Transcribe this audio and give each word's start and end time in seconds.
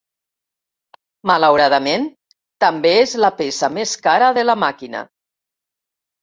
Malauradament, 1.31 2.07
també 2.65 2.95
és 3.03 3.13
la 3.25 3.31
peça 3.43 3.69
més 3.77 3.93
cara 4.09 4.31
de 4.39 4.47
la 4.49 4.57
màquina. 4.65 5.05